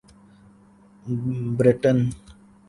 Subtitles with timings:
[1.57, 1.97] Britain